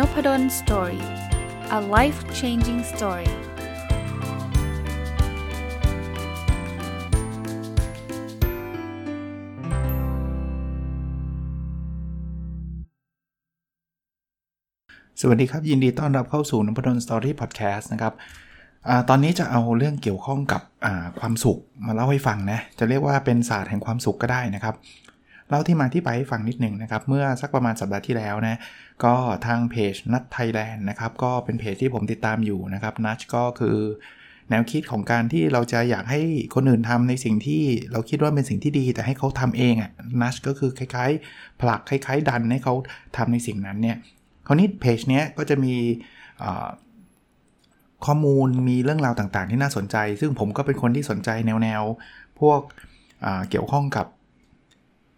[0.00, 1.04] Nopadol Story
[1.78, 3.30] a life changing story
[15.20, 18.14] สวัสดีครับ ยินดีต้อนรับเข้าสู่นพดล Story พอดแคสต์นะครับ
[18.88, 20.62] อตอนนี้จะเอาเรื่องเกี่ยวข้องกับ
[21.20, 24.74] ความสุขมาเล่าให้ฟังนะ จะเรียกว่าเป็นศาสตร์แห่งความสุขก็ได้นะครับ
[25.50, 28.58] เล่าที่มาที่ไปให้ฟังนิดหนึ่งนะครับ เมื่อสักประมาณสัปดาห์ที่แล้วนะ
[29.04, 29.14] ก็
[29.46, 33.76] ทางเพจนัทไทยแลนด์นะครับ ก็เป็นเพจที่ผมติดตามอยู่นะครับนัทก็คือ
[34.50, 36.20] แนวคิดของการที่เราจะอยากให้
[36.54, 39.90] คนอื่นทำในสิ่งที่เราคิดว่าเป็นสิ่งที่ดี แต่ให้เขาทำเองอะ่ะ
[40.22, 42.74] นัชก็คือคล้ายๆผลักคล้าย ๆ ดันให้เขา
[43.16, 43.96] ทำในสิ่งนั้นเนี่ย
[44.46, 45.74] คราวนี้เพจเนี้ยก็จะมี
[48.06, 51.30] ข้อมูลมีเรื่องราวต่างๆ ที่น่าสนใจ ซึ่งผมก็เป็นคนที่สนใจ
[51.62, 52.60] แนวๆ พวก
[53.50, 54.06] เกี่ยวข้องกับ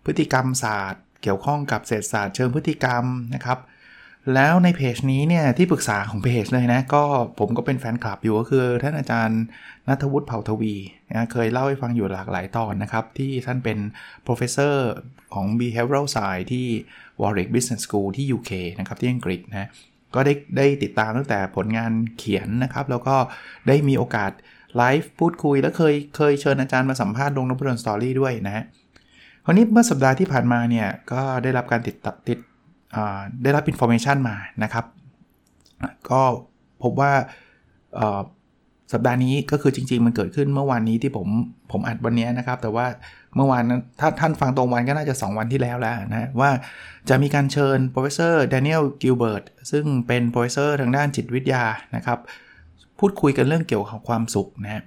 [0.05, 3.05] พฤติกรรมศาสตร์ เกี่ยวข้องกับเศรษฐศาสตร์เชิงพฤติกรรม
[3.35, 3.59] นะครับ
[4.35, 7.05] แล้วในเพจนี้เนี่ยที่ปรึกษาของเพจเลยนะก็
[7.39, 9.41] ผมก็เป็นแฟนคลับอยู่ก็คือ ท่านอาจารย์
[9.89, 10.75] นัทวุฒิเผ่าทวี
[11.11, 13.79] นะเคยเล่าให้ฟังอยู่หลากหลายตอนนะครับ ที่ท่านเป็น
[14.27, 14.77] professor
[15.35, 16.67] ของ behavioral science ที่
[17.21, 19.69] Warwick Business School ที่ UK นะครับที่อังกฤษนะ
[20.15, 23.17] ก็ได้ได้ติดตามตั้งแต่ผลงานเขียนนะครับ แล้วก็
[23.69, 24.33] ได้มีโอกาส
[24.77, 28.65] ไลฟ์พูดคุยแล้วเคยเคยเชิญอาจารย์มาสัมภาษณ์ลงนพดล Story ด้วยนะ
[29.45, 31.97] คราวนี้เมื่อสัปดาห์ที่ผ่านมาเนี่ยก็ได้รับการติด
[32.29, 32.39] ติด
[33.43, 34.85] ได้รับ information มานะครับ
[36.11, 36.23] ก็
[36.83, 37.13] พบว่า
[38.93, 41.29] สัปดาห์นี้ก็คือจริง ๆ มันเกิดขึ้นเมื่อวานนี้ที่ผม
[41.73, 42.87] ผมอัดวันนี้นะครับ แต่ว่า
[43.37, 43.63] เมื่อวาน
[44.01, 46.51] ถ้าท่านฟังตรงวันก็น่าจะ 2 วันที่แล้วแล้วนะว่า
[47.09, 51.65] จะมีการเชิญ professor Daniel Gilbert ซึ่งเป็น professor ทางด้านจิตวิทยา
[51.97, 52.19] นะครับ
[52.99, 54.83] พูดคุยกันเรื่องเกี่ยวกับความสุขนะ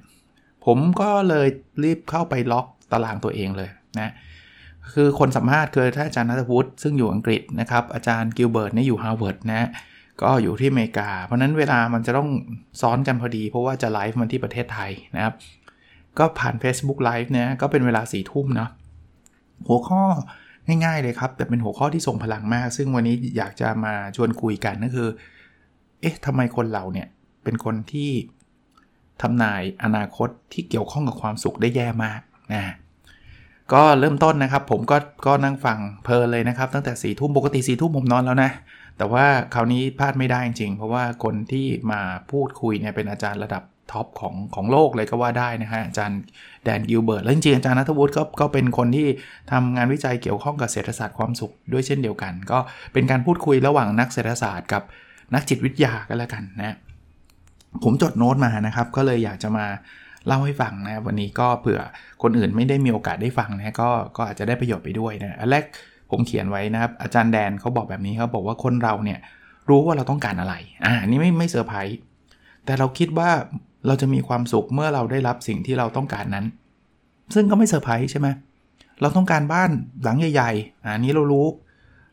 [0.66, 1.48] ผมก็เลย
[1.84, 4.12] รีบเข้าไปล็อกตารางตัวเองเลยนะ
[4.94, 9.70] คือคนสัมภาษณ์คือท่านอาจารย์นัทวุฒิซึ่งอยู่อังกฤษนะครับ อาจารย์กิลเบิร์ตเนี่ยอยู่ฮาร์วาร์ดนะ
[10.22, 12.30] ก็อยู่ที่อเมริกา เพราะนั้นเวลามันจะต้อง
[12.82, 15.34] ซ้อนกันพอดี เพราะว่าจะไลฟ์มันที่ประเทศไทยนะครับ
[16.18, 18.70] ก็ผ่าน Facebook Live เนี่ยก็เป็นเวลาสี่ทุ่มเนาะ
[19.68, 20.02] หัวข้อ
[20.68, 25.10] ง่ายๆเลยครับ แต่เป็นหัวข้อที่ส่งพลังมาก ซึ่งวันนี้อยากจะมาชวนคุยกันก็คือ
[26.02, 27.08] เอ๊ะทำไมคนเราเนี่ย
[27.44, 28.12] เป็นคนที่
[29.22, 32.22] ทำนายอนาคตที่เกี่ยวข้องกับความสุขได้แย่มาก
[32.54, 32.74] นะ
[33.74, 38.52] ก็เริ่มต้นนะครับ ผมก็ก็นั่งฟังเพลินเลยนะครับ ตั้งแต่สี่ทุ่มปกติสี่ทุ่มผมนอนแล้วนะ
[38.98, 46.20] แต่ว่าคราวนี้พลาดไม่ได้จริง เพราะว่าคนที่มาพูดคุยเนี่ยเป็นอาจารย์ระดับท็อปของของโลกเลยก็ว่าได้นะฮะอาจารย์
[46.64, 49.08] แดนกิลเบิร์ตแล้วจริงๆอาจารย์นัทวุฒิก็ก็เป็นคนที่
[49.52, 52.60] ทำงานวิจัยเกี่ยวข้องกับเศรษฐศาสตร์ความสุขด้วยเช่นเดียวกัน ก็
[52.94, 54.84] เป็นการพูดคุยระหว่างนักเศรษฐศาสตร์กับ
[55.34, 56.78] นักจิตวิทยากันแล้วกันนะ
[57.84, 59.66] ผมจดโน้ตมานะครับ ก็เลยอยากจะมา
[60.28, 61.82] เล่าให้ฟังนะวันนี้ก็เผื่อ
[62.22, 65.64] คนอื่นไม่ได้มีโอกาสได้ฟังนะก็ก็อาจจะได้ประโยชน์ไปด้วยนะอันแรก
[66.12, 69.20] ผมเขียนไว้นะครับ อาจารย์แดนเขาบอกแบบนี้เขาบอกว่าคนเราเนี่ย
[69.70, 70.56] รู้ว่าเราต้องการอะไร
[70.86, 71.98] อ่านี่ไม่ไม่เซอร์ไพรส์
[72.66, 73.30] แต่เราคิดว่า
[73.88, 76.46] เราจะมีความสุขเมื่อเราได้รับสิ่งที่เราต้องการนั้น
[77.34, 78.28] ซึ่งก็ไม่เซอร์ไพรส์ใช่ไหม
[79.02, 79.70] เราต้องการบ้าน
[80.04, 81.48] หลังใหญ่ๆอ่านี้เรารู้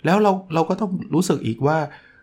[0.04, 1.78] แล้วเราเราก็ต้องรู้สึกอีกว่า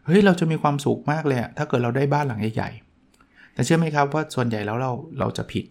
[0.06, 5.66] เฮ้ยเราจะมีความสุขมากเลยถ้าเกิดเราได้บ้านหลังใหญ่ๆแต่เชื่อไหมครับว่าส่วนใหญ่แล้วเราเราจะผิด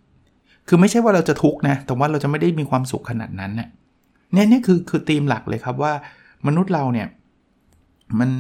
[0.69, 3.69] คือไม่ใช่ว่าเราจะทุกข์นะ แต่ว่าเราจะไม่ได้มีความสุขขนาดนั้นเนี่ย
[4.33, 5.93] เนี่ยนี่คือคือธีมหลักเลยครับว่า
[6.47, 7.09] มนุษย์เราเนี่ย
[8.19, 8.31] มัน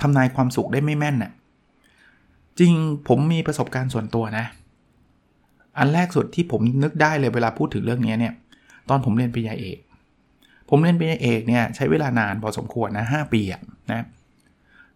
[0.00, 1.32] ทำนายความสุขได้ไม่แม่นน่ะ
[2.58, 2.72] จริง
[3.08, 4.44] ผมมีประสบการณ์ส่วนตัวนะ
[5.78, 8.34] อันแรกสุดที่ผมนึกได้เลยเวลาพูดถึงเรื่องนี้เนี่ย
[8.88, 9.78] ตอนผมเรียนปริญญาเอก
[10.68, 13.62] ผมเรียนปริญญาเอกเนี่ยใช้เวลานานพอสมควรนะหปีอะ
[13.92, 14.04] นะ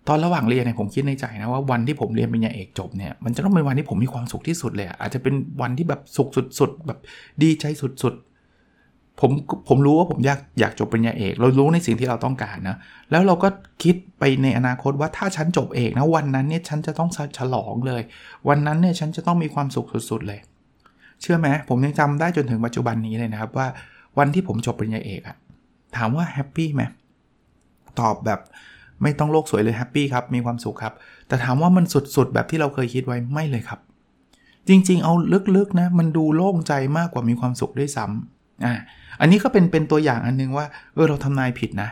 [0.09, 6.29] ตอนระหว่างเรียนเนี่ยผมคิดในใจนะว่าวันที่ผมเรียนปริญญาเอกจบเนี่ยมันจะต้องเป็นวันที่ผมมีความสุขที่สุดเลยอาจจะเป็นวันที่แบบสุข
[6.59, 6.99] สุดๆแบบ
[7.43, 9.31] ดีใจสุดๆผม
[9.69, 12.77] ผมรู้ว่าผมอยากอยากจบปริญญาเอก เรารู้ในสิ่งที่เราต้องการนะ
[13.11, 13.49] แล้วเราก็
[13.83, 18.03] คิดไปในอนาคตว่าถ้าฉันจบเอกนะวันนั้นเนี่ยฉันจะต้องฉลองเลย
[18.49, 20.41] วันนั้นเนี่ยฉันจะต้องมีความสุขสุดๆเลย
[21.21, 23.67] เชื่อไหมผมยังจำได้จนถึงปัจจุบันนี้เลยนะครับว่า
[24.19, 25.37] วันที่ผมจบปริญญาเอกอะ
[25.97, 26.83] ถามว่า happy ไหม
[28.01, 28.41] ตอบแบบ
[29.03, 30.95] ไม่ต้องโลกสวยเลย happy ครับ มีความสุขครับ
[31.29, 31.85] แต่ถามว่ามัน
[32.17, 33.81] สุดๆ แบบที่เราเคยคิดไว้ไม่เลยครับ
[34.69, 35.13] จริงๆ เอา
[35.57, 38.75] ลึกๆนะ มันดูโล่งใจมากกว่ามีความสุขด้วยซ้ำอ่า
[39.21, 41.89] อันนี้ก็เป็นเป็นตัวอย่างอันนึงว่า เออเราทำนายผิดนะ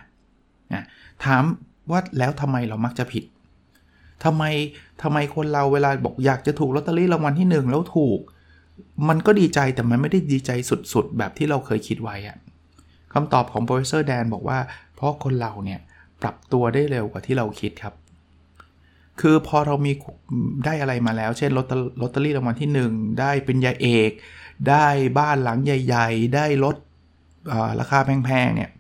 [0.73, 0.83] นะ
[1.25, 1.43] ถาม
[1.91, 3.25] ว่าแล้วทำไมเรามักจะผิด
[4.25, 4.45] ทำไม
[5.03, 8.21] ทำไมคนเราเวลาบอกอยากจะถูกลอตเตอรี่รางวัลที่ 1 แล้วถูก
[9.09, 10.51] มันก็ดีใจแต่มันไม่ได้ดีใจ
[10.93, 12.37] สุดๆ แบบที่เราเคยคิดไว้อะ
[13.15, 14.59] คำตอบของ professor Dan บอกว่า
[14.95, 15.81] เพราะคนเราเนี่ย
[16.23, 17.95] ปรับตัวได้เร็วกว่าที่เราคิดครับ
[19.21, 19.93] คือพอเรามี
[20.65, 24.11] ได้อะไรมาแล้ว เช่นลอตลอตเตอรี่รางวัลที่ 1 ได้เป็นยาเอก
[24.69, 24.87] ได้
[25.19, 26.77] บ้านหลังใหญ่ ๆ ได้รถ
[27.81, 28.71] ราคาแพงๆเนี่ย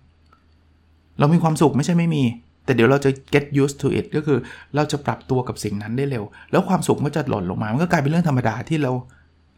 [1.18, 2.22] เรามีความสุขไม่ใช่ไม่มี
[2.66, 4.38] แแต่เดี๋ยวเราจะ get used to it ก็คือ
[4.74, 8.92] เราจะปรับตัวกับสิ่งนั้นได้เร็ว แล้วความสุขก็จะหล่นลงมา มันก็กลายเป็นเรื่องธรรมดาที่เรา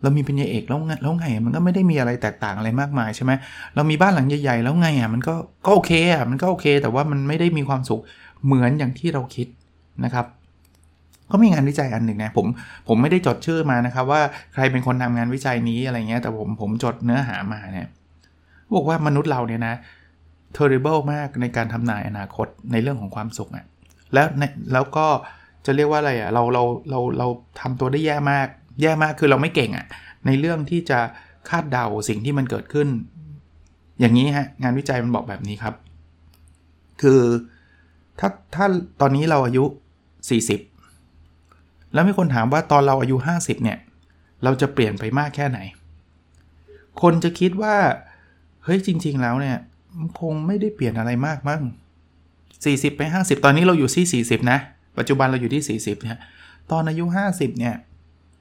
[0.03, 3.33] เรามีปัญญาเอกแล้วไงแล้วไงมันก็ไม่ได้มีอะไรแตกต่างอะไรมากมายใช่ไหม
[3.75, 5.35] เรามีบ้านหลังใหญ่ๆแล้วไงอะมันก็
[5.67, 8.01] ก็โอเคอะมันก็โอเค แต่ว่ามันไม่ได้มีความสุข
[8.45, 9.47] เหมือนอย่างที่เราคิด
[10.05, 10.27] นะครับ
[11.31, 12.47] ก็มีงานวิจัยอันหนึ่งนะผม
[12.89, 14.21] ผมไม่ได้จดชื่อมานะครับว่า
[14.55, 17.87] ใครเป็นคนทำงานวิจัยนี้อะไรเงี้ยแต่ผมผมจดเนื้อหามาเนี่ย
[18.77, 19.75] บอกว่ามนุษย์เราเนี่ยนะ
[20.57, 23.65] terrible มากในการทำนายอนาคตในเรื่องของความสุขอะ
[24.13, 24.27] แล้ว
[24.73, 25.07] แล้วก็
[25.67, 27.29] จะเรียกว่าอะไรอะเราเราเราเรา
[27.61, 28.49] ทำตัวได้แย่มาก
[28.81, 29.87] แย่มากคือเราไม่เก่งอะ
[30.27, 30.99] ในเรื่องที่จะ
[31.49, 32.89] คาดเดาสิ่งที่มันเกิดขึ้น
[34.01, 35.75] อย่างนี้ฮะงานวิจัยมันบอกแบบนี้ครับ
[37.03, 37.21] คือ
[38.19, 38.67] ถ้าถ้า
[39.01, 39.65] ตอนนี้เราอายุ
[40.79, 43.79] 40 แล้วมีคนถามว่าตอนเราอายุ 50 เนี่ย
[44.45, 45.59] เราจะเปลี่ยนไปมากแค่ไหน
[47.03, 47.77] คนจะคิดว่า
[48.65, 49.57] เฮ้ยจริง ๆ แล้วเนี่ย
[50.21, 51.63] คงไม่ได้เปลี่ยนอะไรมากมั้ง
[52.31, 54.59] 40 ไป 50 ตอนนี้เราอยู่ที่ 40 นะ
[54.99, 56.19] ปัจจุบันเราอยู่ที่ 40เนี่ย
[56.71, 57.75] ตอนอายุ 50 เนี่ย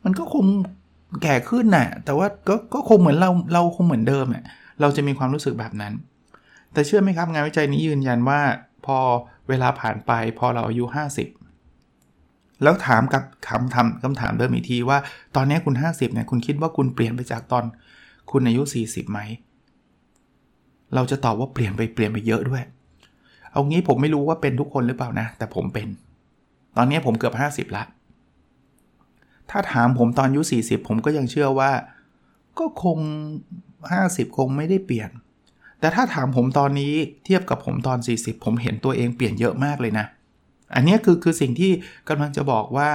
[0.06, 0.46] มันก็คง
[1.24, 4.46] แก่ขึ้นนะ่ะ แต่ว่าก็ก็คงเหมือนเราเราคงเหมือนเดิมเนี่ย
[4.82, 5.94] เราจะมีความรู้สึกแบบนั้น
[6.74, 8.42] แต่เชื่อไหมครับงานวิจัยนี้ยืนยันว่า
[8.86, 8.98] พอ
[9.50, 14.98] เวลาผ่านไปพอเราอายุ 50 แล้วถามกับคำทำคำถามเดิมอีกทีว่า
[15.36, 17.64] ตอนนี้คุณ 50เนี่ยคุณคิดว่าคุณเปลี่ยนไปจากตอน
[18.32, 19.20] คุณอายุ 40ไหม
[20.96, 22.64] เราจะตอบว่าเปลี่ยนไปเปลี่ยนไปเยอะด้วย
[23.52, 25.88] เอางี้ผมไม่รู้ว่าเป็นทุกคนหรือเปล่านะ แต่ผมเป็น
[26.78, 27.84] ตอนนี้ผมเกือบ 50ละ
[29.52, 31.72] ถ้าถามผมตอนอายุ 40 ผมก็ยังเชื่อว่า
[32.60, 33.00] ก็คง
[33.68, 35.10] 50 คงไม่ได้เปลี่ยน
[35.80, 36.94] แต่ถ้าถามผมตอนนี้
[37.26, 40.06] เทียบกับผมตอน 40 ผมเห็นตัวเองเปลี่ยนเยอะมากเลยนะ
[40.76, 41.72] อันนี้คือคือสิ่งที่
[42.10, 42.90] กำลังจะบอกว่า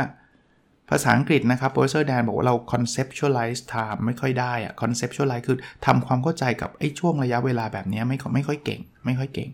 [0.90, 9.50] ภาษาอังกฤษนะครับโปรเซอร์แดนบอกว่าเรา conceptualize time ไม่ค่อยได้อะ conceptualize คือทำความเข้าใจกับไอ้ช่วงระยะเวลาแบบนี้ไม่ไม่ค่อยเก่ง ไม่ค่อยเก่ง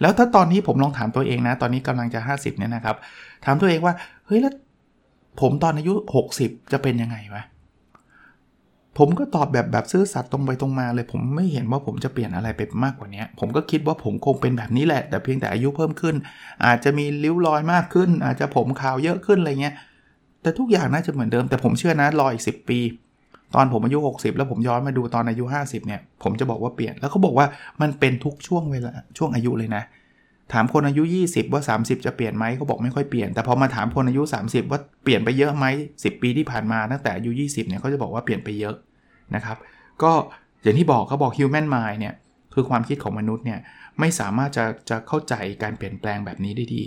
[0.00, 2.96] แล้วถ้าตอนนี้ผมลองถามตัวเองนะ ตอนนี้กำลังจะ 50เนี่ยนะครับ
[3.44, 3.94] ถามตัวเองว่า
[4.26, 4.54] เฮ้ยแล้ว
[5.40, 5.94] ผมตอนอายุ
[6.32, 7.44] 60 จะเป็นยังไงวะ
[8.98, 16.14] ผมก็ตอบแบบแบบซื่อสัตย์ตรงไปตรงมาเลย ผมไม่เห็นว่าผมจะเปลี่ยนอะไรไปมากกว่านี้ ผมก็คิดว่าผมคงเป็นแบบนี้แหละ แต่เพียงแต่อายุเพิ่มขึ้น
[16.66, 19.74] อาจจะมีริ้วรอยมากขึ้น อาจจะผมขาวเยอะขึ้นอะไรเงี้ย
[20.42, 22.78] แต่ทุกอย่างน่าจะเหมือนเดิม แต่ผมเชื่อนะรออีก10ปี
[23.54, 27.46] ตอนผมอายุ 60 แล้วผมย้อนมาดูตอนอายุ 50 เนี่ย ผมจะบอกว่าเปลี่ยน แล้วเขาบอกว่า
[27.80, 29.82] มันเป็นทุกช่วงเวลาช่วงอายุเลยนะ
[30.52, 35.66] ถามคนอายุ 20 ว่า 30 จะเปลี่ยนไหมเขาบอกไม่ค่อยเปลี่ยน แต่พอมาถามคนอายุ 30 ว่าเปลี่ยนไปเยอะไหม
[35.96, 38.76] 10 ปีที่ผ่านมาตั้งแต่อายุ 20 เนี่ยเขาจะบอกว่าเปลี่ยนไปเยอะ
[39.34, 39.56] นะครับ
[40.02, 40.12] ก็
[40.62, 42.14] อย่างที่บอกเขาบอก human mind เนี่ย
[42.54, 43.60] คือความคิดของมนุษย์เนี่ย
[44.00, 46.84] ไม่สามารถจะจะเข้าใจการเปลี่ยนแปลงแบบนี้ได้ดี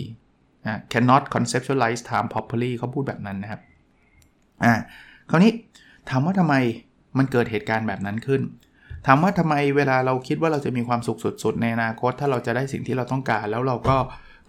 [0.66, 3.60] นะ cannot conceptualize time properly เขาพูดแบบนั้นนะครับ
[4.64, 4.74] อ่า
[5.30, 5.52] คราวนี้
[6.08, 6.54] ถามว่าทำไม
[7.18, 8.40] มันเกิดเหตุการณ์แบบนั้นขึ้น
[9.06, 13.96] ถามว่าทำไมเวลาเราคิดว่าเราจะมีความสุขสุด ๆ ในอนาคต ถ้าเราจะได้สิ่งที่เราต้องการ แล้วเราก็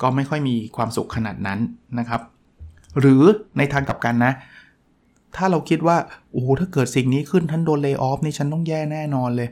[0.01, 1.59] ก็ไม่ค่อยมีความสุขขนาดนั้น
[1.99, 2.21] นะครับ
[2.99, 3.23] หรือ
[3.57, 4.33] ในทางกลับกันนะ
[5.35, 5.97] ถ้าเราคิดว่า
[6.31, 9.49] โอ้โหถ้าเกิดสิ่งนี้ขึ้นท่านโดนเลิกออฟนี่ฉันต้องแย่แน่นอนเลย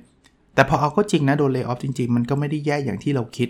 [0.55, 3.49] แต่พอเอาก็จริงนะโดนเลิกออฟจริง ๆ มันก็ไม่ได้แย่อย่างที่เราคิด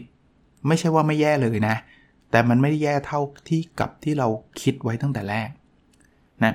[0.67, 1.75] ไม่ใช่ว่าไม่แย่เลยนะ
[2.31, 4.27] แต่มันไม่ได้แย่เท่าที่กับที่เรา
[4.61, 5.49] คิดไว้ตั้งแต่แรก
[6.43, 6.53] นะ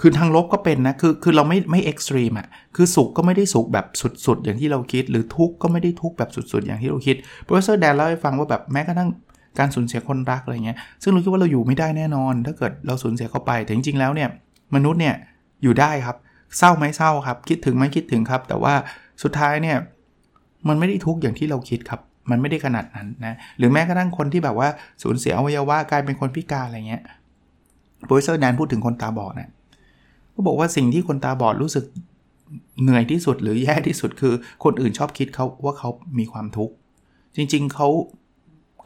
[0.00, 3.86] คือทางลบก็เป็นนะ คือคือเราไม่ไม่ extreme อะ คือสุขก็ไม่ได้สุขแบบ
[4.26, 9.08] สุดๆ อย่างที่เราคิด หรือทุกข์ก็ไม่ได้ทุกข์แบบสุดๆ อย่างที่เราคิด professor แดนเล่าให้ฟังว่าแบบแม้กระทั่ง
[9.58, 14.28] การสูญเสียคนรักอะไรเงี้ย ซึ่งเราคิดว่าเราอยู่ไม่ได้แน่นอน ถ้าเกิดเราสูญเสียเขาไป แต่จริงๆ แล้วเนี่ย
[14.74, 15.14] มนุษย์เนี่ย
[15.62, 16.16] อยู่ได้ครับ
[16.58, 18.74] เศร้าไหมเศร้าครับ คิดถึงไหมคิดถึงครับ แต่ว่า
[19.22, 19.76] สุดท้ายเนี่ย
[20.68, 24.68] มันไม่ได้ทุกข์อย่างที่เราคิดครับ มันไม่ได้ขนาดนั้นนะ หรือแม้กระทั่งคนที่แบบว่า
[25.02, 27.02] สูญเสียอวัยวะกลายเป็นคนพิการอะไรเงี้ย
[28.06, 29.50] โปรเฟสเซอร์แดนพูดถึงคนตาบอดนะ
[30.34, 31.84] ก็บอกว่าสิ่งที่คนตาบอดรู้สึก
[32.82, 36.74] เหนื่อยที่สุดหรือแย่ที่สุดคือคนอื่นชอบคิดเขาว่าเขามีความทุกข์
[37.36, 37.88] จริงๆเขา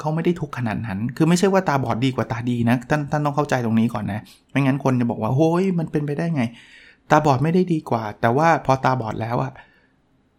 [0.00, 6.43] เขาไม่ได้ทุกข์ขนาดนั้น คือไม่ใช่ว่าตาบอดดีกว่าตาดีนะท่านท่านต้องเข้าใจตรงนี้ก่อนนะ ไม่งั้นคนจะบอกว่าโอ้ยมันเป็นไปได้ไง
[7.11, 9.52] ตาบอดไม่ได้ดีกว่า แต่ว่าพอตาบอดแล้วอะ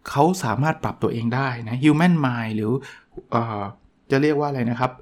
[0.08, 2.72] เขาสามารถปรับตัวเองได้นะ human mind หรือ
[3.34, 3.36] อ
[4.10, 4.92] จะเรียกว่าอะไรนะครับ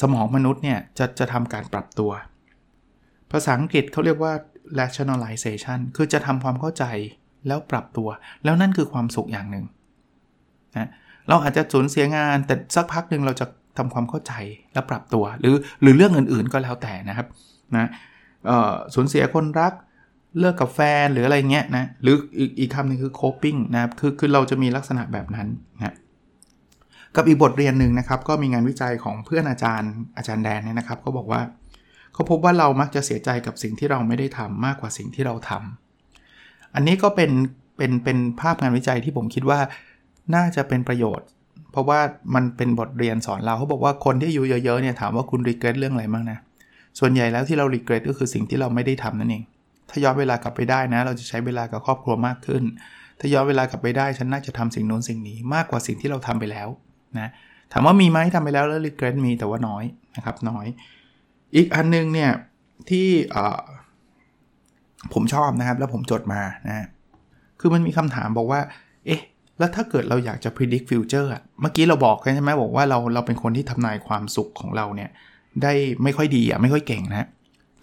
[0.00, 2.10] สมองมนุษย์เนี่ยจะจะทำการปรับตัว
[3.30, 4.32] ภาษาอังกฤษเขาเรียกว่า
[4.80, 6.84] rationalization คือจะทำความเข้าใจ
[7.46, 8.08] แล้วปรับตัว
[8.44, 9.64] แล้วนั่นคือความสุขอย่างหนึ่ง
[10.76, 10.88] นะ
[11.28, 13.46] เราอาจจะสูญเสียงานแต่สักพักหนึ่งเราจะ
[13.78, 14.32] ทำความเข้าใจ
[14.72, 17.26] แล้วปรับตัว หรือหรือเรื่องอื่นๆก็แล้วแต่นะครับ
[17.76, 17.88] นะ
[18.94, 19.72] สูญเสียคนรัก
[20.38, 25.94] เลิกกับแฟนหรืออะไรเงี้ยนะหรืออีกอีกคำหนึ่งคือ coping นะครับคือคือเราจะมีลักษณะแบบนั้นนะ
[27.16, 31.40] กับอีกบทเรียนหนึ่งนะครับ ก็มีงานวิจัยของเพื่อนอาจารย์อาจารย์แดนเนี่ยนะครับเขาบอกว่า
[32.14, 37.30] เขาพบว่าเรามักจะเสียใจกับสิ่งที่เราไม่ได้ทำมากกว่าสิ่งที่เราทำอันนี้ก็เป็น
[37.76, 39.58] เป็นเป็นภาพงานวิจัยที่ผมคิดว่า
[40.34, 41.28] น่าจะเป็นประโยชน์
[41.72, 42.00] เพราะว่า
[42.34, 46.38] มันเป็นบทเรียนสอนเราเขาบอกว่าคนที่อายุเยอะๆเนี่ยถามว่าคุณ regret เรื่องอะไรบ้างนะ
[46.98, 49.44] ส่วนใหญ่แล้วที่เรา regret ก็คือสิ่งที่เราไม่ได้ทำนั่นเอง
[49.90, 52.62] ถ้าย้อนเวลากลับไปได้นะ เราจะใช้เวลากับครอบครัวมากขึ้น
[53.18, 56.68] ถ้าย้อนเวลากลับไปได้ฉันน่าจะทำสิ่งโน้นสิ่งนี้มากกว่าสิ่งที่เราทำไปแล้ว
[57.18, 57.30] นะ
[57.72, 59.84] ถามว่ามีไหมทำไปแล้วแล้วรีเกรสมีแต่ว่าน้อย
[60.16, 60.66] นะครับน้อย
[61.56, 62.30] อีกอันนึงเนี่ย
[62.90, 63.08] ที่
[65.12, 66.86] ผมชอบนะครับแล้วผมจดมานะ
[67.60, 68.60] คือมันมีคำถามบอกว่า
[69.06, 69.22] เอ๊ะ
[69.58, 75.10] แล้วถ้าเกิดเราอยากจะ predict future อะเมื่อกี้เราบอกใช่ไหมบอกว่าเราเราเป็นคนที่ทำนายความสุขของเราเนี่ย
[75.62, 77.28] ได้ไม่ค่อยดีอะไม่ค่อยเก่งนะ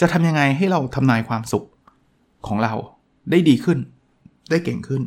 [0.01, 1.65] จะทำยังไงให้เราทำนายความสุข
[2.47, 2.73] ของเรา
[3.31, 3.79] ได้ดีขึ้น
[4.49, 5.01] ได้เก่งขึ้น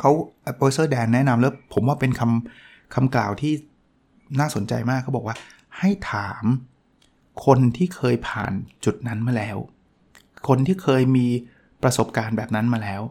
[0.00, 0.10] เขา
[0.56, 3.52] โปรเซอร์แดนแนะนำแล้วผมว่าเป็นคำคำกล่าวที่
[4.40, 5.36] น่าสนใจมากเขาบอกว่า
[5.78, 6.44] ให้ถาม
[7.44, 8.52] คนที่เคยผ่าน
[8.84, 9.56] จุดนั้นมาแล้ว
[10.48, 11.26] คนที่เคยมี
[11.82, 13.02] ประสบการณ์แบบนั้นมาแล้ว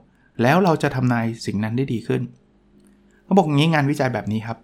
[0.42, 2.22] แล้วเราจะทำนายสิ่งนั้นได้ดีขึ้น
[3.24, 4.58] เขาบอกงี้งานวิจัยแบบนี้ครับ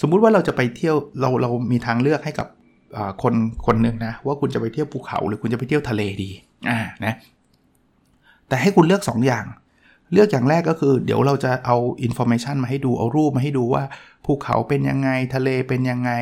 [0.00, 2.48] สมมุติว่าเราจะไปเที่ยวเราเรามีทางเลือกให้กับ
[3.22, 3.34] คน
[3.66, 6.30] คนหนึ่งนะว่าคุณจะไปเที่ยวภูเขาหรือคุณจะไปเที่ยวทะเลดี
[6.70, 7.14] อ่านะ
[8.48, 9.44] แต่ให้คุณเลือก 2อย่าง
[10.12, 13.82] เลือกอย่างแรกก็คือ เดี๋ยวเราจะเอา information มาให้ดูเอารูปมาให้ดูว่า
[14.24, 16.12] ภูเขาเป็นยังไงทะเลเป็นยังไง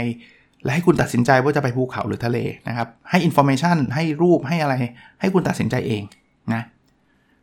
[0.64, 2.38] และให้คุณตัดสินใจว่าจะไปภูเขาหรือทะเล
[2.68, 4.74] นะครับ ให้ information ให้รูปให้อะไร
[5.20, 6.02] ให้คุณตัดสินใจเอง
[6.54, 6.62] นะ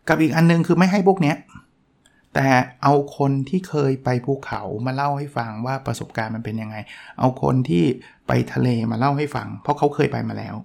[0.08, 1.36] กับอีกอันนึงคือไม่ให้พวกเนี้ย
[2.34, 2.48] แต่
[2.84, 6.76] เอาคนที่เคยไปภูเขามาเล่าให้ฟังว่าประสบการณ์มันเป็นยังไง
[7.20, 7.84] เอาคนที่
[8.28, 10.56] ไปทะเลมาเล่าให้ฟัง เพราะเขาเคยไปมาแล้ว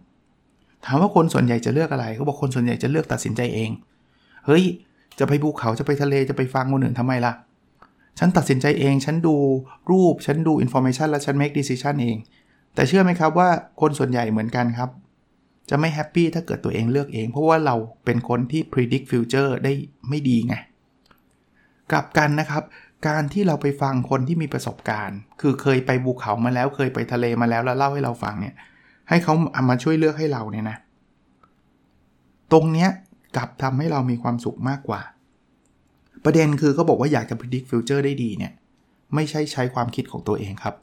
[0.85, 3.71] ถามว่าคนส่วนใหญ่จะเลือกอะไรเขาบอกคนส่วนใหญ่จะเลือกตัดสินใจเอง
[4.47, 4.65] เฮ้ย
[5.19, 7.33] จะไปภูเขาจะไปทะเลจะไปฟังคนอื่นทำไมล่ะ
[8.19, 9.37] ฉันตัดสินใจเอง ฉันดู
[9.91, 12.17] รูป ฉันดู information แล้วฉัน make decision เอง
[12.75, 13.49] แต่เชื่อไหมครับว่า
[13.81, 14.91] คนส่วนใหญ่เหมือนกันครับ
[15.71, 19.73] จะไม่ happy ถ้าเกิดตัวเองเลือกเอง เพราะว่าเราเป็นคนที่ predict future ได้
[20.09, 20.55] ไม่ดีไง
[21.93, 22.63] กลับกันนะครับ
[23.09, 28.55] การที่เราไปฟังคนที่มีประสบการณ์ คือเคยไปภูเขามาแล้วเคยไปทะเลมาแล้วแล้วเล่าให้เราฟังเนี่ย
[29.09, 30.77] ให้เขาเอามาช่วยเลือกให้เราเนี่ยนะ
[32.53, 32.91] ตรงเนี้ย
[33.37, 35.01] กลับทำให้เรามีความสุขมากกว่า
[36.25, 38.53] ประเด็นคือเขาบอกว่าอยากจะ predict future ได้ดีเนี่ย
[39.15, 40.75] ไม่ใช่ใช้ความคิดของตัวเองครับ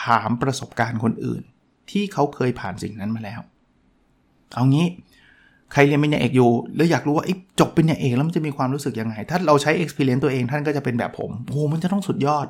[0.00, 1.42] ถามประสบการณ์คนอื่น
[1.90, 3.40] ที่เขาเคยผ่านสิ่งนั้นมาแล้ว
[4.54, 4.86] เอางี้
[5.72, 7.24] ใครเรียนปริญญาเอกอยู่ แล้วอยากรู้ว่า
[7.60, 12.46] จบเปริญญาเอกแล้วมันจะมีความรู้สึกยังไง ถ้าเราใช้ experience ตัวเองท่านก็จะเป็นแบบผมโอ้มันจะต้องสุดยอด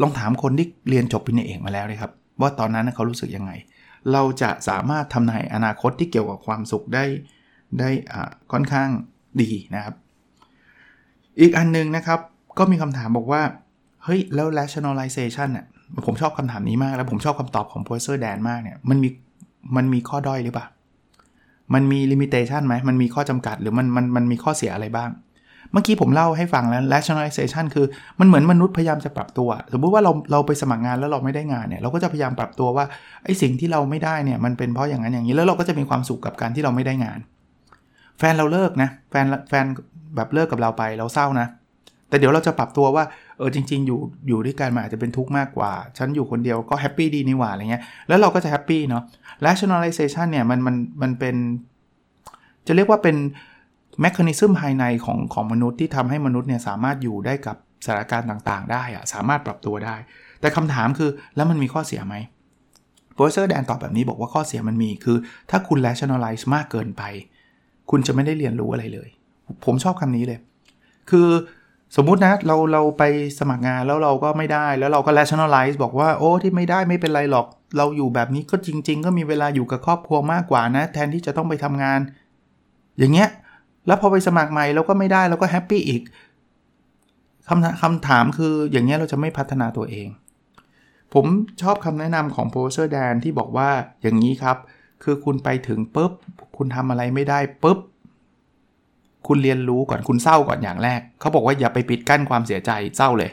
[0.00, 3.52] ลองถามคนที่เรียนจบเปริญญาเอกมาแล้วเลยครับ ว่าตอนนั้นเขารู้สึกยังไง
[4.12, 7.04] เราจะสามารถทำนายอนาคตที่เกี่ยวกับความสุขได้
[7.78, 7.90] ได้
[8.52, 8.88] ค่อนข้าง
[9.40, 9.94] ดีนะครับ
[11.40, 12.20] อีกอันนึงนะครับ
[12.58, 13.42] ก็มีคำถามบอกว่า
[14.04, 15.66] เฮ้ย แล้ว rationalization น่ะ
[16.06, 19.08] ผมชอบคำถามนี้มาก แล้วผมชอบคำตอบของ professor Dan มากเนี่ยมันมี
[19.76, 20.66] มันมีข้อด้อยหรือเปล่า
[21.74, 25.10] มันมี limitation ไหมมันมีข้อจำกัดหรือมันมันมันมีข้อเสียอะไรบ้าง
[25.72, 27.86] เมื่อกี้ผมเล่าให้ฟังแล้ว rationalization คือ
[28.20, 32.84] มันเหมือนมนุษย์พยายามจะปรับตัว สมมุติว่าเราเราไปสมัครงานแล้วเราไม่ได้งานเนี่ยเราก็จะพยายามปรับตัวว่า
[33.24, 37.18] ไอ้สิ่งที่เราไม่ได้เนี่ยมันเป็นเพราะอย่างนั้นอย่างนี้แล้วเราก็จะมีความสุขกับการที่เราไม่ได้งาน
[38.18, 39.64] แฟนเราเลิกนะแฟนแฟน
[40.16, 41.46] แบบเลิกกับเราไปเราเศร้านะ
[42.08, 43.04] แต่เดี๋ยวเราจะปรับตัวว่า
[43.38, 49.02] เออจริง ๆ อยู่อยู่ด้วยกันมาอาจจะเป็นทุกข์มากกว่า ฉันอยู่คนเดียวก็ happy ดีนี่หว่าอะไรเงี้ยแล้วเราก็จะ happy เนาะ
[49.46, 51.36] rationalization เนี่ยมันมันมันเป็น
[52.66, 53.16] จะเรียกว่าเป็น
[54.00, 59.96] mechanism ภายในของของมนุษย์ที่ทำให้มนุษย์เนี่ยสามารถอยู่ได้กับสถานการณ์ต่างๆ ได้อะสามารถปรับตัวได้
[60.40, 62.14] แต่คำถามคือแล้วมันมีข้อเสียไหม
[63.14, 65.16] professor แดนตอบแบบนี้บอกว่าข้อเสียมันมีคือ
[65.50, 67.02] ถ้าคุณ rationalize มากเกินไป
[67.90, 69.08] คุณจะไม่ได้เรียนรู้อะไรเลย
[69.64, 70.38] ผมชอบคำนี้เลย
[71.10, 71.28] คือ
[71.96, 73.02] สมมุตินะเราเราไป
[73.38, 82.00] สมัครงานแล้วเราก็ไม่ได้แล้วเราก็ rationalize บอกว่าโอ้ที่ไม่ได้ไม่เป็นไรหรอก เราอยู่แบบนี้ก็จริง ๆ ก็มีเวลาอยู่กับครอบครัวมากกว่านะ แทนที่จะต้องไปทำงาน
[82.98, 83.28] อย่างเงี้ย
[83.86, 86.02] แล้วพอไปสมัครใหม่เราก็ไม่ได้เราก็ happy อีก
[87.48, 90.08] คำคำถามคืออย่างเงี้ยเราจะไม่พัฒนาตัวเอง
[91.14, 91.26] ผม
[91.62, 93.70] ชอบคำแนะนำของ professor แดนที่บอกว่า
[94.02, 94.56] อย่างนี้ครับ
[95.02, 96.12] คือคุณไปถึงปุ๊บ
[96.56, 97.78] คุณทำอะไรไม่ได้ปุ๊บ
[99.28, 103.30] คุณเรียนรู้ก่อนคุณเศร้าก่อนอย่างแรก เขาบอกว่าอย่าไปปิดกั้นความเสียใจเศร้าเลย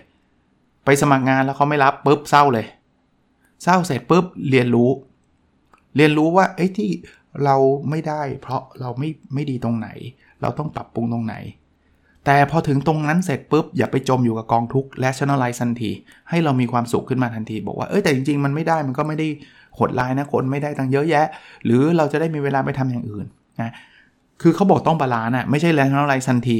[0.85, 2.65] ไปสมัครงานแล้วเขาไม่รับปุ๊บเศร้าเลย
[3.63, 4.89] เศร้าเสร็จปุ๊บเรียนรู้
[5.95, 6.91] เรียนรู้ว่าไอ้ที่
[7.45, 7.55] เรา
[7.89, 9.89] ไม่ได้ เพราะเราไม่ไม่ดีตรงไหน
[10.41, 11.35] เราต้องปรับปรุงตรงไหน
[12.25, 15.91] แต่พอถึงตรงนั้นเสร็จปุ๊บอย่าไปจมอยู่กับกองทุกข์และชน o ไลซ์ทันที
[16.29, 19.27] ให้เรามีความสุขขึ้นมาทันที บอกว่าเอ้ยแต่จริงๆมันไม่ได้มันก็ไม่ได้
[19.75, 21.25] โหดร้ายนะคนไม่ได้ตังเยอะแยะ
[21.65, 23.25] หรือเราจะได้มีเวลาไปทำอย่างอื่น
[23.61, 23.71] นะ
[24.43, 26.57] คือเขาบอกต้อง balance อะไม่ใช่ rationalize ทันที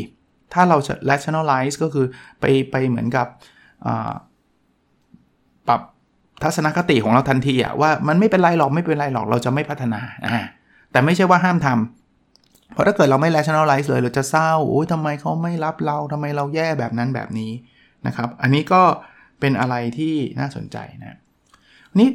[0.54, 0.78] ถ้าเรา
[1.10, 2.06] rationalize ก็คือ
[2.40, 3.28] ไปไปเหมือนกับ
[5.68, 5.82] ปรับ
[6.44, 10.40] ทัศนคติของเราทันทีอะว่ามันไม่เป็นไรหรอกไม่เป็นไรหรอกเราจะไม่พัฒนาอ่า
[10.92, 17.52] แต่ไม่ใช่ว่าห้ามทำเพราะถ้าเกิดเราไม่ rationalize เลยเราจะเศร้าโอ้ยทำไมเขาไม่รับเราทำไมเราแย่แบบนั้นแบบนี้
[18.08, 18.82] นะครับ อันนี้ก็
[19.40, 21.18] เป็นอะไรที่น่าสนใจนะ
[22.00, 22.10] นี่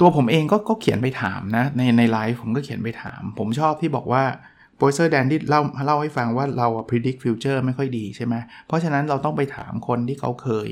[0.00, 4.24] ตัวผมเองก็ก็เขียนไปถามนะในในไลฟ์ผมก็เขียนไปถาม ผมชอบที่บอกว่า
[4.76, 8.34] โปรเซอร์แดนที่เล่าเล่าให้ฟังว่าเรา predict future ไม่ค่อยดีใช่ไหม
[8.66, 10.68] เพราะฉะนั้นเราต้องไปถามคนที่เขาเคย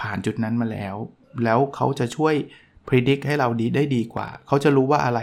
[0.00, 0.96] ผ่านจุดนั้นมาแล้ว
[1.44, 2.34] แล้วเขาจะช่วย
[2.88, 5.20] predict ให้เราดีได้ดีกว่า เขาจะรู้ว่าอะไร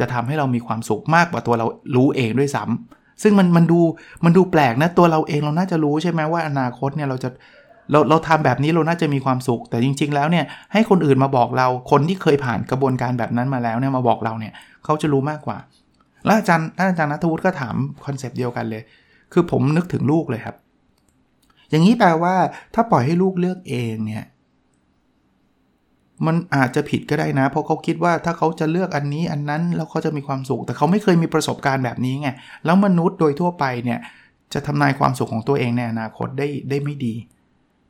[0.00, 3.80] จะทำให้เรามีความสุขมากกว่าตัวเรารู้เองด้วยซ้ำซึ่งมันมันดู
[4.24, 7.28] มันดูแปลกนะตัวเราเองเราน่าจะรู้ใช่ไหมว่าอนาคตเนี่ยเราจะ
[7.90, 14.52] เราเราทำแบบนี้เราน่าจะมีความสุข แต่จริง ๆ แล้วเนี่ยให้คนอื่นมาบอกเราคนที่เคยผ่านกระบวนการแบบนั้นมาแล้วเนี่ยมาบอกเราเนี่ย
[14.84, 15.58] เขาจะรู้มากกว่า
[16.24, 17.74] แล้วอาจารย์อาจารย์นัทวุฒิก็ถาม
[18.04, 18.82] คอนเซปต์เดียวกันเลย
[19.32, 20.56] คือผมนึกถึงลูกเลยครับ
[21.70, 22.34] อย่างนี้แปลว่า
[22.74, 24.24] ถ้าปล่อยให้ลูกเลือกเองเนี่ย
[26.26, 32.28] มันอาจจะผิดก็ได้นะ เพราะเขาคิดว่าถ้าเขาจะเลือกอันนี้อันนั้นแล้วเขาจะมีความสุข แต่เขาไม่เคยมีประสบการณ์แบบนี้ไง
[32.64, 33.98] แล้วมนุษย์โดยทั่วไปเนี่ย
[34.54, 37.14] จะทำนายความสุขของตัวเองในอนาคตได้ได้ไม่ดี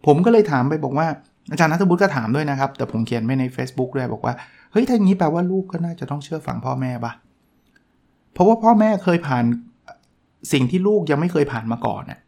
[0.07, 1.07] ผมก็เลยถามไปบอกว่า
[1.51, 4.35] อาจารย์นัทบุตรก็ถามด้วยนะครับ แต่ผมเขียนไว้ใน Facebook ด้วยบอกว่า
[4.73, 7.12] เฮ้ยถ้าอย่างนี้แปลว่าลูกก็น่าจะต้องเชื่อฟังพ่อแม่ปะ
[8.33, 9.45] เพราะว่าพ่อแม่เคยผ่าน
[10.53, 12.21] สิ่งที่ลูกยังไม่เคยผ่านมาก่อนน่ะ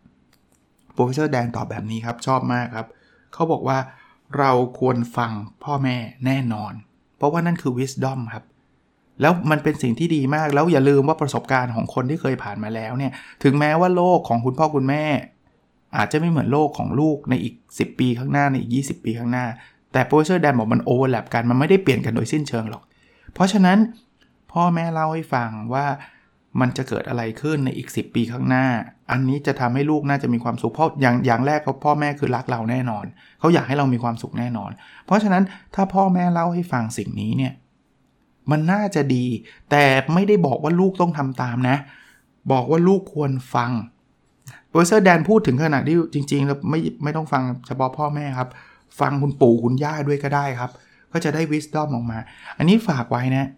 [0.94, 2.86] โปรเฟสเซอร์แดนตอบแบบนี้ครับชอบมากครับ
[3.34, 3.78] เขาบอกว่า
[4.38, 5.32] เราควรฟัง
[5.64, 5.96] พ่อแม่
[6.26, 6.72] แน่นอน
[7.16, 8.44] เพราะว่านั่นคือ wisdom ครับ
[9.20, 15.04] แล้วมันเป็นสิ่งที่ดีมากแล้วอย่าลืมว่าประสบการณ์ของคนที่เคยผ่านมาแล้วเนี่ย ถึงแม้ว่าโลกของคุณพ่อคุณแม่
[15.96, 19.46] อาจจะไม่เหมือนโลกของลูกในอีก 10 ปีข้างหน้าในอีก 20 ปีข้างหน้า
[19.92, 22.82] แต่ Professor Dan บอกมัน overlap กันมันไม่ได้เปลี่ยนกันโดยสิ้นเชิงหรอก
[23.34, 23.78] เพราะฉะนั้น
[24.54, 25.86] พ่อแม่เล่าให้ฟังว่า
[26.60, 28.66] มันจะเกิดอะไรขึ้นในอีก 10 ปีข้างหน้า
[29.10, 33.04] อันนี้จะทำให้ลูกน่าจะมีความสุขเพราะอย่างอย่างแรกเขาพ่อแม่คือรักเราแน่นอน
[33.40, 34.70] เขาอยากให้เรามีความสุขแน่นอน
[35.06, 35.42] เพราะฉะนั้น
[35.74, 37.52] ถ้าพ่อแม่เล่าให้ฟังสิ่งนี้เนี่ย
[38.50, 39.26] มันน่าจะดี
[39.70, 39.84] แต่
[40.14, 41.76] ไม่ได้บอกว่าลูกต้องทำตามนะ
[42.52, 43.70] บอกว่าลูกควรฟัง
[44.70, 48.48] โปรเซอร์แดนพูดถึงขนาดที่จริงๆแล้วไม่ไม่ต้องฟังเฉพาะพ่อแม่ครับ
[49.00, 50.70] ฟังคุณปู่คุณย่าด้วยก็ได้ครับ
[51.12, 52.18] ก็จะได้วิสตอมออกมา
[52.58, 53.48] อันนี้ฝากไว้นะ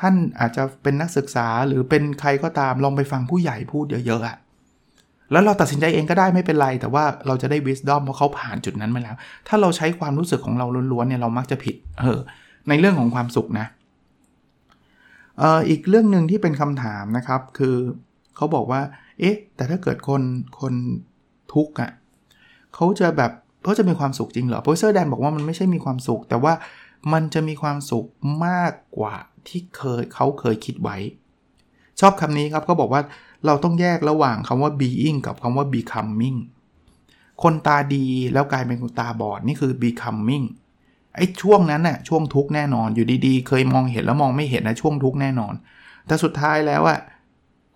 [0.00, 4.36] ท่านอาจจะเป็นนักศึกษาหรือเป็นใครก็ตามลองไปฟังผู้ใหญ่พูดเยอะๆอะ
[5.32, 9.16] แล้วเราตัดสินใจเองก็ได้ไม่เป็นไร แต่ว่าเราจะได้ wisdom เพราะเขาผ่านจุดนั้นมาแล้ว
[9.48, 12.18] ถ้าเราใช้ความรู้สึกของเราล้วนๆเนี่ยเรามักจะผิดเออ
[12.68, 13.66] ในเรื่องของความสุขนะ
[15.38, 17.76] เอ่ออีกเรื่องหนึ่งที่เป็นคำถามนะครับ คือ
[18.36, 18.80] เขาบอกว่า
[19.20, 20.22] เอ๊ะ แต่ถ้าเกิดคน
[20.60, 20.74] คน
[21.54, 21.90] ทุกข์อะ
[22.74, 23.32] เขาจะแบบ
[23.64, 26.52] เขาจะมีความสุขจริงเหรอโปรเซอร์แดนบอกว่ามันไม่ใช่มีความสุข แต่ว่า
[27.12, 28.06] มันจะมีความสุข
[28.46, 29.14] มากกว่า
[29.48, 30.96] ที่เคยเขาเคยคิดไว้
[32.00, 33.02] ชอบคำนี้ครับเขาบอกว่า
[33.46, 36.38] เราต้องแยกระหว่างคำว่า being กับคำว่า becoming
[37.42, 40.46] คนตาดีแล้วกลายเป็นคนตาบอดนี่คือ becoming
[41.16, 45.54] ไอ้ช่วงนั้นน่ะช่วงทุกแน่นอนอยู่ดีๆ เคยมองเห็นแล้วมองไม่เห็นนะช่วงทุกแน่นอน
[46.06, 47.00] แต่สุดท้ายแล้วอะ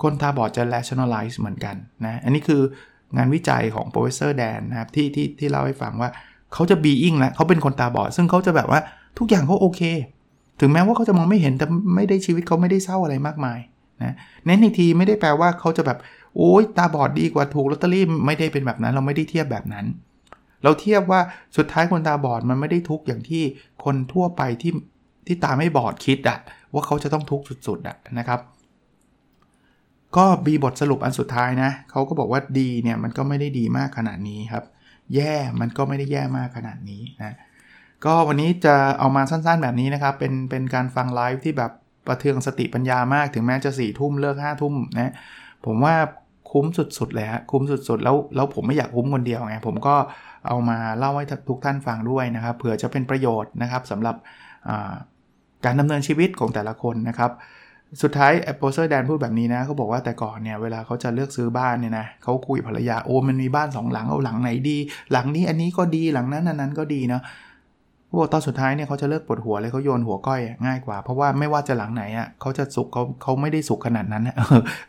[0.03, 2.63] คนตาบอดจะ rationalize เหมือนกันนะอันนี้คือ
[3.17, 6.11] งานวิจัยของ professor Dan นะครับที่ที่ที่เล่าให้ฟังว่า
[6.53, 8.81] เขาจะ being แล้วเขาเป็นคนตาบอด ซึ่งเขาจะแบบว่า
[9.19, 9.83] ทุกอย่างเขาโอเค
[10.61, 11.66] ถึงแม้ว่าเขาจะมองไม่เห็นแต่
[11.97, 13.59] ไม่ได้ชีวิตเขาไม่ได้เศร้าอะไรมากมาย
[14.03, 14.14] นะ
[14.47, 15.99] เน้นอีกทีไม่ได้แปลว่าเขาจะแบบ
[16.37, 19.87] โอ้ยตาบอดดีกว่าถูกลอตเตอรี่ไม่ได้เป็นแบบนั้น เราไม่ได้เทียบแบบนั้น
[20.62, 21.21] เราเทียบว่า
[21.57, 23.42] สุดท้ายคนตาบอดมันไม่ได้ทุกอย่างที่
[23.85, 24.73] คนทั่วไปที่
[25.27, 26.38] ที่ตาไม่บอดคิดอะ
[26.73, 28.40] ว่าเขาจะต้องทุกข์สุดๆอะนะครับ
[30.16, 34.64] ก็มีบทสรุปอันสุดท้ายนะเขาก็บอกว่าดีเนี่ยมันก็ไม่ได้ดีมากขนาดนี้ครับ
[35.14, 37.35] แย่มันก็ไม่ได้แย่มากขนาดนี้นะ
[38.05, 41.73] ก็วันนี้จะเอามาสั้นๆแบบนี้นะครับ เป็นเป็นการฟังไลฟ์ที่แบบ
[42.07, 45.13] ประเทืองสติปัญญามากถึงแม้จะสี่ทุ่มเลิกห้าทุ่มนะ
[45.67, 45.95] ผมว่า
[46.53, 49.95] คุ้มสุดๆเลยฮะคุ้มสุดๆ แล้วแล้วผมไม่อยากคุ้มคนเดียวไงผมก็
[50.47, 54.17] เอามาเล่าให้ทุกท่านฟังด้วยนะครับเผื่อจะเป็นประโยชน์นะครับสำหรับ
[55.65, 57.31] การดำเนินชีวิตของแต่ละคนนะครับ
[58.03, 64.79] สุดท้ายแอปโปเซอร์แดนพูดแบบนี้นะเขาบอกว่าแต่ก่อนเนี่ยเวลาเขาจะเลือกซื้อบ้านเนี่ยนะเขาคุยภรรยาโอ้มันมีบ้านสองหลังเอาหลังไหนดี
[65.13, 67.23] หลังนี้อันนี้ก็ดีหลังนั้นอันนั้นก็ดีเนาะ
[68.09, 74.29] เขาบอกตอนสุดท้ายเนี่ยเขาจะเลิกปวดหัวเลยเขาโยนหัวก้อยง่ายกว่า เพราะว่าไม่ว่าจะหลังไหนอะเขาจะสุขเขาเขาไม่ได้สุขขนาดนั้น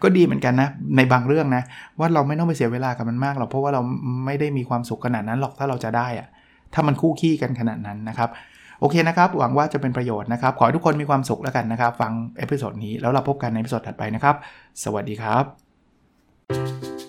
[0.04, 1.64] ก็ดีเหมือนกันนะในบางเรื่องนะ
[2.00, 3.82] ว่าเราไม่ต้องไปเสียเวลากับมันมากหรอกเพราะว่าเรา
[4.26, 6.28] ไม่ได้มีความสุขขนาดนั้นหรอกถ้าเราจะได้อะ
[6.74, 8.30] ถ้ามันคู่คี่กันขนาดนั้นนะครับ
[8.80, 14.36] โอเคนะครับ หวังว่าจะเป็นประโยชน์นะครับ ขอให้ทุกคนมีความสุขแล้วกันนะครับ ฟัง episode นี้แล้วเราพบกันใน episode ถัดไปนะครับ
[14.84, 17.09] สวัสดีครับ